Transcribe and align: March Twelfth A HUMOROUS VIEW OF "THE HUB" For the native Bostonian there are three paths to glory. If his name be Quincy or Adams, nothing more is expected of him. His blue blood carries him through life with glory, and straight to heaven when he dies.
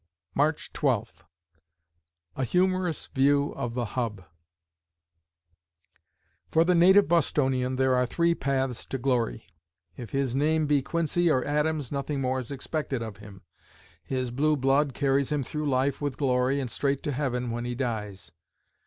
March 0.33 0.73
Twelfth 0.73 1.23
A 2.35 2.43
HUMOROUS 2.43 3.09
VIEW 3.13 3.51
OF 3.51 3.75
"THE 3.75 3.85
HUB" 3.93 4.23
For 6.49 6.63
the 6.63 6.73
native 6.73 7.07
Bostonian 7.07 7.75
there 7.75 7.93
are 7.93 8.07
three 8.07 8.33
paths 8.33 8.83
to 8.87 8.97
glory. 8.97 9.45
If 9.95 10.09
his 10.09 10.33
name 10.33 10.65
be 10.65 10.81
Quincy 10.81 11.29
or 11.29 11.45
Adams, 11.45 11.91
nothing 11.91 12.19
more 12.19 12.39
is 12.39 12.49
expected 12.49 13.03
of 13.03 13.17
him. 13.17 13.43
His 14.03 14.31
blue 14.31 14.55
blood 14.57 14.95
carries 14.95 15.31
him 15.31 15.43
through 15.43 15.69
life 15.69 16.01
with 16.01 16.17
glory, 16.17 16.59
and 16.59 16.71
straight 16.71 17.03
to 17.03 17.11
heaven 17.11 17.51
when 17.51 17.65
he 17.65 17.75
dies. 17.75 18.31